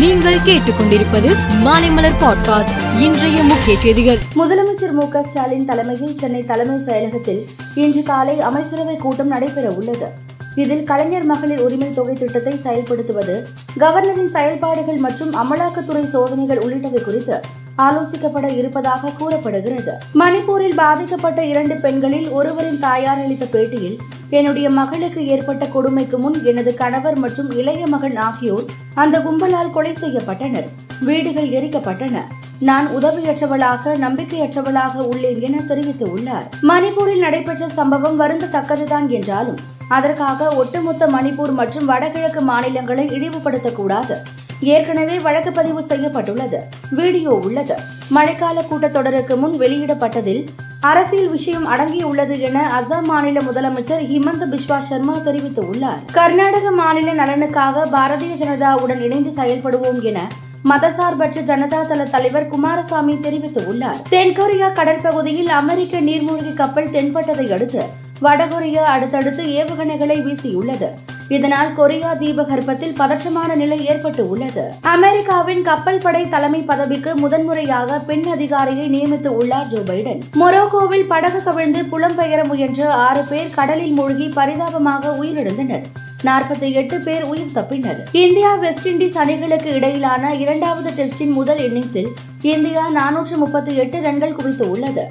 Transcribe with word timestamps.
நீங்கள் 0.00 0.34
கேட்டுக்கொண்டிருப்பது 0.34 1.34
மாலைமலர் 1.64 2.16
பாட்காஸ்ட் 2.20 3.00
இன்றைய 3.00 3.42
முக்கிய 3.42 3.78
செய்திகள். 3.80 4.18
முதலமைச்சர் 4.36 4.90
மு 4.90 5.22
ஸ்டாலின் 5.22 5.64
தலைமையில் 5.64 6.18
சென்னை 6.18 6.44
தலைமை 6.44 6.76
செயலகத்தில் 6.76 7.40
இன்று 7.74 8.02
காலை 8.02 8.40
அமைச்சரவை 8.40 8.96
கூட்டம் 8.96 9.26
நடைபெற 9.26 9.70
உள்ளது. 9.70 10.08
இதில் 10.54 10.84
கலைஞர் 10.84 11.24
மகளிர் 11.24 11.60
உரிமை 11.60 11.94
தொகை 11.94 12.14
திட்டத்தை 12.14 12.52
செயல்படுத்துவது 12.52 13.42
கவர்னரின் 13.80 14.28
செயல்பாடுகள் 14.28 14.96
மற்றும் 14.96 15.34
அமலாக்கத்துறை 15.34 16.08
சோதனைகள் 16.08 16.58
உள்ளிட்டவை 16.58 17.02
குறித்து 17.02 17.40
ஆலோசிக்கப்பட 17.78 18.56
இருப்பதாக 18.56 19.12
கூறப்படுகிறது. 19.18 19.92
மணிப்பூரில் 20.14 20.74
பாதிக்கப்பட்ட 20.74 21.44
இரண்டு 21.44 21.76
பெண்களில் 21.76 22.28
ஒருவரின் 22.28 22.80
தாயார் 22.80 23.18
அளித்த 23.18 23.44
பேட்டியில் 23.44 23.98
என்னுடைய 24.30 24.70
மகளுக்கு 24.70 25.26
ஏற்பட்ட 25.26 25.66
கொடுமைக்கு 25.66 26.18
முன் 26.18 26.44
எனது 26.44 26.74
கணவர் 26.74 27.18
மற்றும் 27.18 27.50
இளைய 27.50 27.86
மகன் 27.86 28.16
ஆகியோர் 28.16 28.64
அந்த 28.94 29.18
கும்பலால் 29.18 29.70
கொலை 29.70 29.92
செய்யப்பட்டனர். 29.92 30.68
வீடுகள் 31.00 31.48
எரிக்கப்பட்டன. 31.48 32.22
நான் 32.58 32.86
உதவியற்றவளாக 32.86 33.84
நம்பிக்கையற்றவளாக 33.84 34.94
உள்ளேன் 34.94 35.40
என 35.40 35.62
தெரிவித்து 35.62 36.10
உள்ளார். 36.10 36.48
மணிப்பூரில் 36.62 37.18
நடைபெற்ற 37.18 37.68
சம்பவம் 37.68 38.20
வருந்தத்தக்கதுதான் 38.20 39.08
என்றாலும் 39.08 39.58
அதற்காக 39.88 40.48
ஒட்டுமொத்த 40.48 41.06
மணிப்பூர் 41.06 41.52
மற்றும் 41.52 41.84
வடகிழக்கு 41.84 42.40
மாநிலங்களை 42.40 43.06
இழிவுபடுத்தக்கூடாது. 43.06 44.16
ஏற்கனவே 44.60 45.18
வழக்கு 45.18 45.52
பதிவு 45.52 45.82
செய்யப்பட்டுள்ளது. 45.82 46.58
வீடியோ 46.90 47.30
உள்ளது. 47.30 47.74
மழைக்கால 48.14 48.64
கூட்டத்தொடருக்கு 48.70 49.36
முன் 49.36 49.58
வெளியிடப்பட்டதில் 49.58 50.46
அரசியல் 50.80 51.28
விஷயம் 51.28 51.66
அடங்கியுள்ளது 51.66 52.38
என 52.38 52.58
அசாம் 52.80 53.02
மாநில 53.02 53.40
முதலமைச்சர் 53.40 54.04
ஹிமந்த 54.06 54.46
பிஸ்வா 54.46 54.78
சர்மா 54.78 55.16
தெரிவித்துள்ளார். 55.16 55.98
கர்நாடக 56.12 56.70
மாநில 56.70 57.14
நலனுக்காக 57.14 57.84
பாரதிய 57.92 58.30
ஜனதாவுடன் 58.42 59.00
இணைந்து 59.00 59.30
செயல்படுவோம் 59.30 60.00
என 60.02 60.20
மதசார்பற்ற 60.64 61.42
ஜனதா 61.50 61.86
தள 61.86 62.04
தலைவர் 62.04 62.48
குமாரசாமி 62.48 63.14
தெரிவித்துள்ளார். 63.14 64.00
தென்கொரியா 64.10 64.70
கடற்பகுதியில் 64.72 65.48
அமெரிக்க 65.48 66.00
நீர்மூழ்கி 66.00 66.54
கப்பல் 66.54 66.90
தென்பட்டதை 66.90 67.52
அடுத்து 67.52 67.84
வடகொரியா 68.22 68.84
அடுத்தடுத்து 68.96 69.42
ஏவுகணைகளை 69.42 70.22
வீசியுள்ளது. 70.22 70.90
இதனால் 71.36 71.74
கொரியா 71.74 72.12
தீபகற்பத்தில் 72.12 72.96
பதற்றமான 72.98 73.54
நிலை 73.54 73.78
ஏற்பட்டு 73.90 74.22
உள்ளது. 74.30 74.64
அமெரிக்காவின் 74.94 75.62
கப்பல் 75.68 76.00
படை 76.04 76.22
தலைமை 76.28 76.60
பதவிக்கு 76.70 77.10
முதன்முறையாக 77.16 77.98
பெண் 78.08 78.26
அதிகாரியை 78.36 78.86
நியமித்து 78.94 79.30
உள்ளார் 79.40 79.68
ஜோ 79.72 79.80
பைடன். 79.90 80.20
மொரோக்கோவில் 80.40 81.06
படகு 81.12 81.42
கவிழ்ந்து 81.42 81.82
புலம்பெயர 81.92 82.40
முயன்ற 82.46 82.88
ஆறு 83.06 83.22
பேர் 83.30 83.54
கடலில் 83.54 83.92
மூழ்கி 83.92 84.28
பரிதாபமாக 84.38 85.12
உயிரிழந்தனர். 85.20 85.86
நாற்பத்தி 86.28 86.68
எட்டு 86.80 86.98
பேர் 87.06 87.22
உயிர் 87.22 87.54
தப்பினர். 87.54 88.00
இந்தியா 88.24 88.54
வெஸ்ட் 88.54 88.88
இண்டீஸ் 88.88 89.20
அணிகளுக்கு 89.24 89.70
இடையிலான 89.74 90.34
இரண்டாவது 90.34 90.90
டெஸ்டின் 90.98 91.36
முதல் 91.38 91.62
இன்னிங்ஸில் 91.68 92.10
இந்தியா 92.54 92.84
நானூற்று 92.98 93.36
முப்பத்தி 93.36 93.74
எட்டு 93.76 94.00
ரன்கள் 94.08 94.36
குவித்து 94.40 94.70
உள்ளது. 94.70 95.06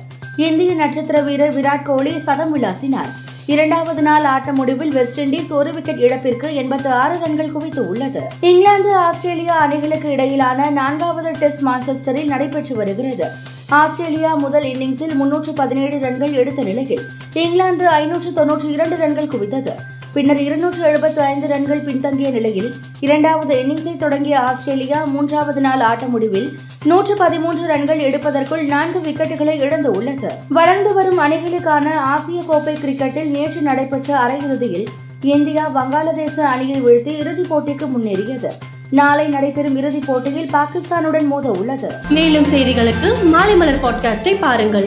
இந்திய 0.47 0.73
நட்சத்திர 0.73 1.21
வீரர் 1.21 1.55
விராட் 1.55 1.87
கோலி 1.89 2.13
சதம் 2.19 2.53
விளாசினார். 2.57 3.11
இரண்டாவது 3.53 4.01
நாள் 4.01 4.25
ஆட்ட 4.31 4.51
முடிவில் 4.51 4.91
வெஸ்ட் 4.97 5.19
இண்டீஸ் 5.19 5.51
ஒரு 5.51 5.69
விக்கெட் 5.71 6.01
இழப்பிற்கு 6.05 6.47
எண்பத்து 6.55 6.89
ஆறு 6.91 7.15
ரன்கள் 7.19 7.51
குவித்து 7.51 7.81
உள்ளது. 7.89 8.21
இங்கிலாந்து 8.41 8.95
ஆஸ்திரேலியா 8.95 9.55
அணிகளுக்கு 9.57 10.09
இடையிலான 10.09 10.69
நான்காவது 10.69 11.31
டெஸ்ட் 11.39 11.63
மான்செஸ்டரில் 11.67 12.31
நடைபெற்று 12.33 12.75
வருகிறது. 12.75 13.27
ஆஸ்திரேலியா 13.69 14.33
முதல் 14.33 14.63
இன்னிங்ஸில் 14.63 15.15
முன்னூற்று 15.15 15.53
பதினேழு 15.53 15.99
ரன்கள் 15.99 16.33
எடுத்த 16.33 16.63
நிலையில் 16.63 17.05
இங்கிலாந்து 17.33 17.87
ஐநூற்று 17.87 18.31
தொன்னூற்றி 18.39 18.69
இரண்டு 18.71 18.95
ரன்கள் 18.95 19.33
குவித்தது. 19.35 19.75
பின்னர் 20.13 20.41
இருநூற்று 20.41 20.83
எழுபத்தி 20.83 21.19
ஐந்து 21.19 21.47
ரன்கள் 21.47 21.79
பின்தங்கிய 21.79 22.29
நிலையில் 22.29 22.73
இரண்டாவது 22.99 23.55
இன்னிங்ஸை 23.55 23.97
தொடங்கிய 23.97 24.39
ஆஸ்திரேலியா 24.39 25.03
மூன்றாவது 25.03 25.61
நாள் 25.61 25.79
ஆட்ட 25.79 26.05
முடிவில் 26.05 26.51
நூற்று 26.85 27.15
பதிமூன்று 27.15 27.67
ரன்கள் 27.67 27.99
எடுப்பதற்குள் 27.99 28.65
நான்கு 28.65 28.99
விக்கெட்டுகளை 28.99 29.61
இழந்து 29.61 29.91
உள்ளது. 29.91 30.31
வளர்ந்து 30.47 30.93
வரும் 30.93 31.19
அணிகளுக்கான 31.19 31.93
ஆசிய 31.93 32.43
கோப்பை 32.47 32.75
கிரிக்கெட்டில் 32.75 33.29
நேற்று 33.29 33.61
நடைபெற்ற 33.61 34.17
அரையிறுதியில் 34.17 34.85
இந்தியா 35.21 35.71
வங்காளதேச 35.75 36.39
அணியை 36.39 36.83
வீழ்த்தி 36.83 37.17
இறுதிப் 37.17 37.53
போட்டிக்கு 37.53 37.87
முன்னேறியது. 37.97 38.49
நாளை 38.89 39.27
நடைபெறும் 39.27 39.77
இறுதிப் 39.77 40.07
போட்டியில் 40.07 40.49
பாகிஸ்தானுடன் 40.49 41.27
மோத 41.27 41.51
உள்ளது. 41.51 41.91
மேலும் 42.09 42.43
செய்திகளுக்கு 42.43 43.23
மாலை 43.23 43.55
மலர் 43.55 43.81
பாட்காஸ்டை 43.81 44.35
பாருங்கள். 44.39 44.83